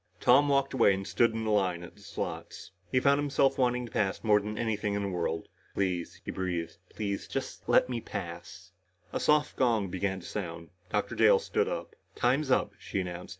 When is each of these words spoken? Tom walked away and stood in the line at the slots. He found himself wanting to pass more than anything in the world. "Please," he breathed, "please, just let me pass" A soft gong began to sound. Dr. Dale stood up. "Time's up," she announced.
Tom 0.19 0.49
walked 0.49 0.73
away 0.73 0.95
and 0.95 1.05
stood 1.05 1.31
in 1.31 1.43
the 1.43 1.51
line 1.51 1.83
at 1.83 1.95
the 1.95 2.01
slots. 2.01 2.71
He 2.91 2.99
found 2.99 3.19
himself 3.19 3.59
wanting 3.59 3.85
to 3.85 3.91
pass 3.91 4.23
more 4.23 4.39
than 4.41 4.57
anything 4.57 4.95
in 4.95 5.03
the 5.03 5.09
world. 5.09 5.47
"Please," 5.75 6.19
he 6.25 6.31
breathed, 6.31 6.79
"please, 6.89 7.27
just 7.27 7.69
let 7.69 7.87
me 7.87 8.01
pass" 8.01 8.71
A 9.13 9.19
soft 9.19 9.57
gong 9.57 9.89
began 9.89 10.19
to 10.21 10.25
sound. 10.25 10.69
Dr. 10.89 11.13
Dale 11.13 11.37
stood 11.37 11.67
up. 11.67 11.93
"Time's 12.15 12.49
up," 12.49 12.71
she 12.79 12.99
announced. 13.01 13.29